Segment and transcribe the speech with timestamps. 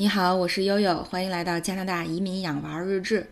[0.00, 3.26] 你好，我是悠悠，欢迎来到加拿大移民养娃日志。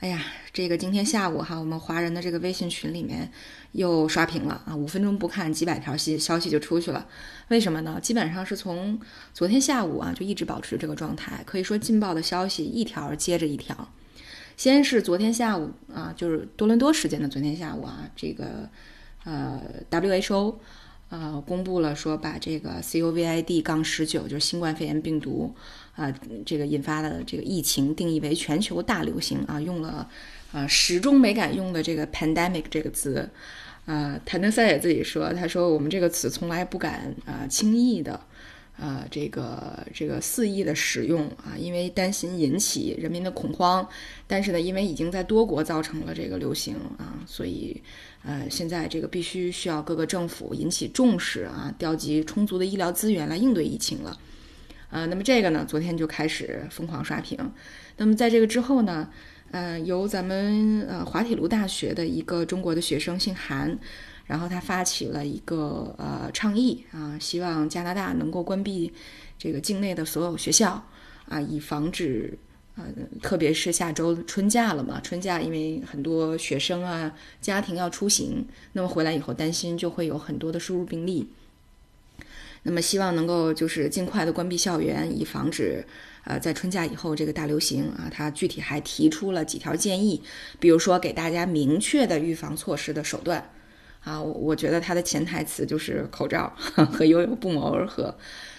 [0.00, 0.24] 哎呀，
[0.54, 3.30] 这个今天下午哈，我们华人的这个微信群里面
[3.72, 7.06] 又刷屏了啊，五分钟不看几百条信消息就出去了。
[7.48, 8.00] 为什么呢？
[8.00, 8.98] 基本上是从
[9.34, 13.92] 昨天下午啊就一直保持这个状态，可以说劲爆的消息一条接着一条。
[14.56, 18.66] 先是昨天下午啊，就是多伦多时间的昨天下午啊，这个
[19.24, 20.54] 呃 WHO。
[21.08, 25.54] 啊，公布了说把这个 COVID- 杠十九，就是新冠肺炎病毒，
[25.96, 26.12] 啊，
[26.44, 30.08] 这个引发的这个疫情定义为全球大流行啊，用了
[30.52, 33.28] 啊始终没敢用的这个 pandemic 这个词，
[33.86, 38.20] 啊，谭德塞也自己说，他说我们这个词从来不敢啊轻易的。
[38.80, 43.84] 呃，这个这个肆意的使用啊，因为担心引起人民的恐慌，
[44.28, 47.82] 但是呢，因为已经在多国造成了这个流行啊，所以
[48.22, 54.16] 呃，现在这个必须需要各个政府引起重视啊，调集充足的医疗资源来应对疫情了。
[54.90, 57.36] 呃，那么这个呢，昨天就开始疯狂刷屏。
[57.96, 59.10] 那么在这个之后呢，
[59.50, 63.76] 呃，由咱们呃滑铁卢大学的一个中国的学生姓韩。
[64.28, 68.92] 然后他发起了一个呃倡议啊，希望加拿大能够关闭
[69.36, 70.86] 这个境内的所有学校
[71.28, 72.38] 啊，以防止
[72.76, 72.84] 呃，
[73.22, 81.26] 特别是下周春假了嘛，春假因为很多学生啊家庭要出行，那么回来以后担心就会有很多的输入病例，
[82.64, 85.84] 那么希望能够就是尽快的关闭校园，以防止
[86.24, 88.08] 呃在春假以后这个大流行啊。
[88.12, 90.22] 他具体还提出了几条建议，
[90.60, 93.50] 比如说给大家明确的预防措施的手段。
[94.08, 98.16] 啊，我觉得他的潜台词就是口罩和悠悠不谋而合。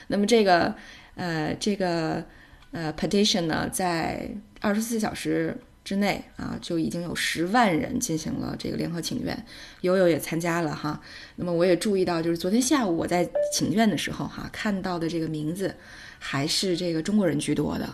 [0.10, 0.76] 那么这个
[1.16, 2.24] 呃这个
[2.70, 4.30] 呃 petition 呢，在
[4.62, 9.44] 二十四小时之内啊，就已经有十万人进行了这个联合请愿，
[9.82, 11.02] 悠悠也参加了哈。
[11.38, 15.76] 那么我也注意到，就是昨天下午我在请愿的时候哈，看到的这个名字
[16.20, 17.86] 还是这个中国人居多的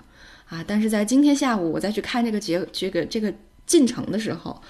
[0.50, 0.62] 啊。
[0.68, 3.34] 但是在今天下午我再去看这个结这个这个
[3.66, 4.62] 进程的时候。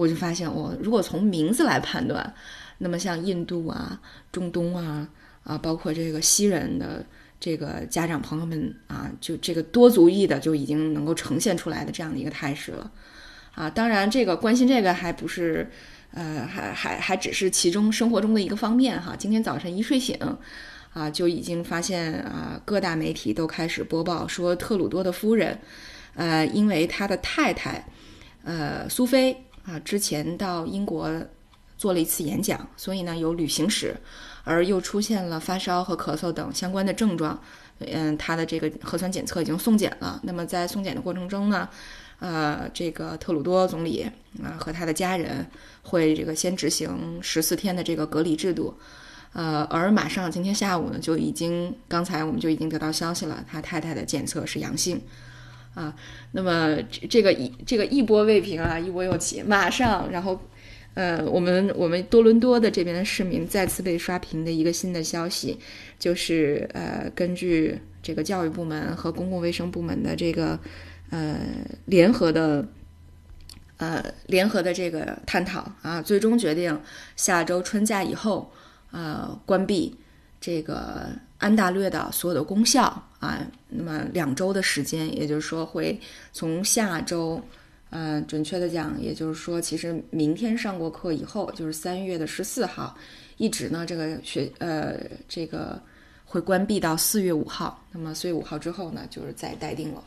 [0.00, 2.32] 我就发现，我如果从名字来判断，
[2.78, 4.00] 那么像印度啊、
[4.32, 5.06] 中东啊
[5.44, 7.04] 啊，包括这个西人的
[7.38, 12.90] 这个家长朋友们啊，就这个多族裔的就已经能够呈现出来的这样的一个态势了
[13.54, 13.68] 啊。
[13.68, 15.70] 当然，这个关心这个还不是，
[16.12, 19.14] 呃，还还还只是其中生活中的一个方面哈。
[19.14, 20.16] 今天早晨一睡醒
[20.94, 25.58] 啊，就已经发现啊，各大媒体都开始播报说，特鲁多的夫人，
[26.14, 27.84] 呃，因为他的太太，
[28.44, 29.44] 呃，苏菲。
[29.64, 31.10] 啊，之前到英国
[31.76, 33.96] 做了一次演讲，所以呢有旅行史，
[34.44, 37.40] 而又出现了发烧和咳嗽等相关的症状。
[37.78, 40.20] 嗯，他的这个核酸检测已经送检了。
[40.22, 41.66] 那么在送检的过程中呢，
[42.18, 44.02] 呃，这个特鲁多总理
[44.42, 45.46] 啊和他的家人
[45.82, 48.76] 会这个先执行十四天的这个隔离制度。
[49.32, 55.00] 呃，而马上今天下午呢就已经，刚才我们就已经得到消息了，他太太的检测是阳性。
[55.74, 55.94] 啊，
[56.32, 56.76] 那么
[57.08, 60.38] 这个一这个一波未平啊，一波又起，马上，然后，
[60.94, 65.58] 呃，我们我们多伦多的这边的市民再次被刷屏的一个新的消息，
[65.98, 70.58] 就是呃，根据这个教育部门和公共卫生部门的这个
[71.10, 71.38] 呃
[71.84, 72.66] 联合的
[73.76, 76.80] 呃联合的这个探讨啊，最终决定
[77.14, 78.52] 下周春假以后
[78.90, 79.96] 呃关闭
[80.40, 81.08] 这个。
[81.40, 82.82] 安大略的所有的功效
[83.18, 83.40] 啊，
[83.70, 85.98] 那么两周的时间，也就是说会
[86.34, 87.42] 从下周，
[87.88, 92.94] 呃，准确的讲，也就是说，其实明天上过课以后，就是三月的十四号，
[93.38, 95.80] 一直呢，这个学呃这个
[96.26, 97.82] 会关闭到四月五号。
[97.90, 100.04] 那么四月五号之后呢，就是再待定了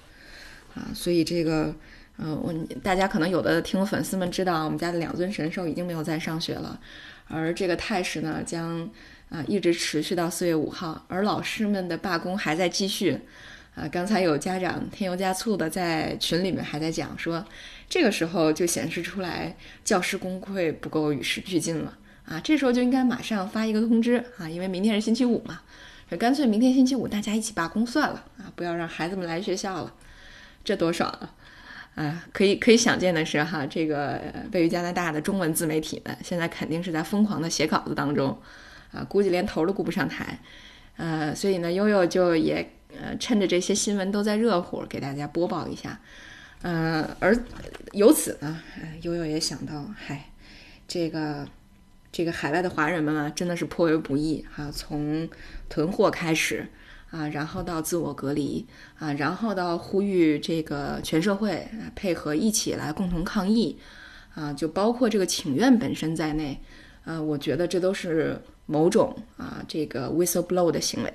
[0.76, 0.86] 啊。
[0.94, 1.74] 所以这个，
[2.18, 6.80] 嗯，我大家可能有的听粉丝们知道，我们家的两尊神兽已经没有在上学了，
[7.28, 8.90] 而这个态势呢，将。
[9.30, 13.20] 啊，一直持续到四月五号，而老师们的罢工还在继续。
[13.74, 17.44] 啊，刚才有家长添油加醋的在群里面还在讲说，
[17.90, 21.98] 这个时候就显示出来教师工会不够与时俱进了。
[22.26, 25.62] 啊，这时候就应该马上发一个通知啊，因为明天是星期五嘛，
[26.20, 29.92] 干脆明天星期五大家一起罢工算了啊，不要让孩子们来学校了，
[30.64, 31.34] 这多爽啊！
[31.96, 38.38] 啊，可以可以想见的是哈，这个位于加拿大的中文自媒体们现在肯定是在疯狂的写稿子当中。
[38.96, 40.38] 啊，估计连头都顾不上抬，
[40.98, 42.64] 呃，所以呢，悠悠就也
[42.96, 46.00] 呃趁着这些新闻都在热乎，给大家播报一下，
[46.62, 47.36] 呃，而
[47.94, 48.62] 由此呢，
[49.02, 50.30] 悠悠也想到，嗨，
[50.88, 51.48] 这个
[52.12, 55.28] 这个海外的华人们啊，真的是颇为不易哈，从
[55.70, 56.68] 囤货开始
[57.14, 58.66] 啊，然后到自我隔离
[58.98, 63.78] 啊，然后到呼吁这个全社会配合一起来共同抗疫
[64.34, 66.60] 啊，就包括这个请愿本身在内，
[67.06, 68.42] 呃，我觉得这都是。
[68.66, 71.14] 某种啊，这个 whistle blow 的行为，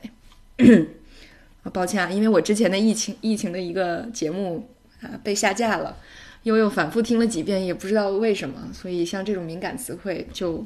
[1.72, 4.68] 抱歉啊，因为我之前的疫情疫情的一个节目
[5.00, 5.96] 啊被下架了，
[6.42, 10.62] 悠悠反复听了几遍，也不知道为什么，所以像这种敏感词汇就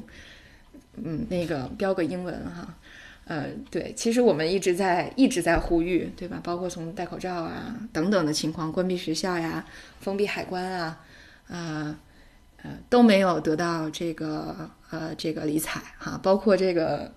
[0.97, 2.75] 嗯那个标个英文哈。
[3.25, 6.41] 呃，对，其实我们一直在一直在呼吁，对吧？
[6.43, 9.65] 包括从戴口罩啊等等的情况，关闭学校呀，
[10.01, 10.99] 封闭海关啊，
[11.47, 11.97] 啊
[12.61, 16.19] 呃都没有得到这个呃这个理睬哈。
[16.21, 17.13] 包括这个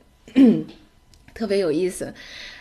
[1.35, 2.14] 特别有意思，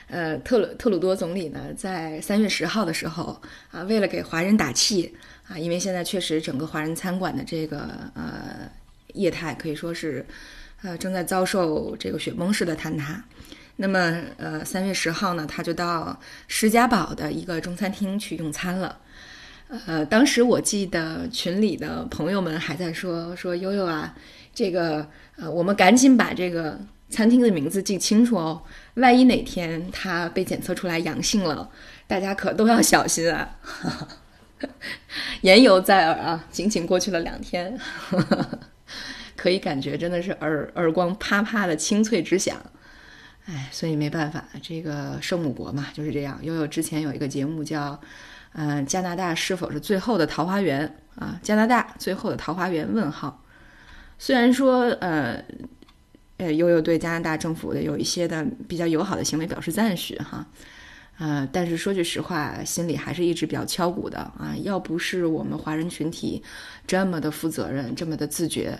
[0.07, 3.39] 呃特鲁特鲁多总理呢，在三月十号的时候
[3.69, 5.15] 啊，为了给华人打气
[5.48, 8.68] 啊，因为现在确实整个华人餐馆的这个呃
[9.13, 10.25] 业态可以说是。
[10.81, 13.24] 呃，正在遭受这个雪崩式的坍塌。
[13.77, 19.00] 那么，呃，三月十号呢，他就到施家堡的一个中餐厅去用餐了。
[19.88, 24.16] 呃，当时我记得群里的朋友们还在说说悠悠啊，
[24.54, 26.80] 这个呃，我们赶紧把这个
[27.10, 28.62] 餐厅的名字记清楚哦，
[28.94, 31.69] 万一哪天他被检测出来阳性了，
[32.07, 33.57] 大家可都要小心啊。
[35.42, 37.77] 言犹在耳啊，仅仅过去了两天。
[39.45, 42.57] 可以感觉真的是耳耳光啪啪的清脆直响，
[43.45, 46.39] 哎，所以没办法，这个圣母国嘛就是这样。
[46.42, 48.01] 悠悠之前有一个节目叫，
[48.53, 51.39] 嗯，加拿大是否是最后的桃花源啊？
[51.44, 52.92] 加拿大最后的桃花源？
[52.92, 53.39] 问号。
[54.18, 55.39] 虽然说，呃，
[56.38, 60.44] 呃，悠悠对加拿大政府的有一些的比较友好的行为表示赞许哈，
[61.19, 64.56] 呃，但是说句实话，心里还是一直比较敲鼓的啊。
[64.63, 66.41] 要不是我们华人群体
[66.88, 68.80] 这么的负责任，这么的自觉。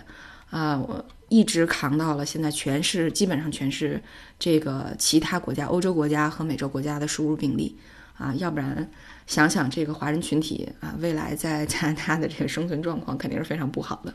[0.50, 4.00] 啊，我一直扛到了现在，全是基本上全是
[4.38, 7.76] 这个其他国家、欧洲国家和美洲国家的输入病例
[8.16, 8.88] 啊，要不然
[9.26, 14.14] 想想这个华人群体啊，未来在加拿大的这个生存状况肯定是非常不好的。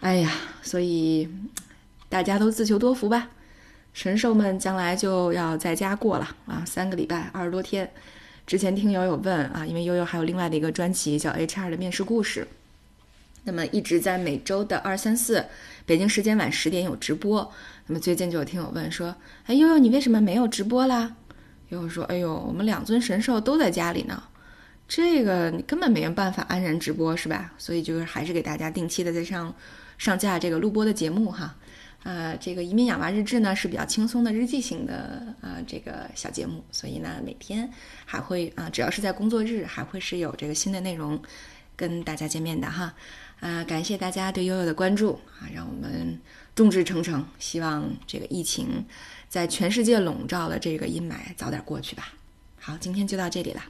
[0.00, 0.32] 哎呀，
[0.62, 1.28] 所以
[2.08, 3.28] 大家都自求多福吧。
[3.92, 7.90] 神兽们将来就要在家过了啊，三个礼拜，二十多天。
[8.46, 12.42] 之前听友有问啊，因为悠悠还有另外的一个专辑叫《HR 的面试故事》。
[13.44, 15.44] 那么一直在每周的二三四，
[15.86, 17.50] 北京时间晚十点有直播。
[17.86, 19.14] 那么最近就有听友问说
[19.46, 21.16] ：“哎，悠悠，你为什么没有直播啦？”
[21.70, 24.22] 悠悠说：“哎呦，我们两尊神兽都在家里呢，
[24.86, 27.52] 这个你根本没有办法安然直播，是吧？
[27.58, 29.54] 所以就是还是给大家定期的在上
[29.96, 31.54] 上架这个录播的节目哈。
[32.04, 37.68] 呃，这个移民养娃日志呢是比较轻松的日记型的啊这个小节目，所以呢每天
[38.04, 41.20] 还会啊只要是在工作日还会是有这个新的内容
[41.78, 42.92] 跟大家见面的哈。”
[43.40, 45.46] 啊，感谢大家对悠悠的关注啊！
[45.54, 46.20] 让我们
[46.56, 48.84] 众志成城，希望这个疫情
[49.28, 52.12] 在全世界笼罩的这个阴霾早点过去吧。
[52.58, 53.62] 好，今天就到这里了。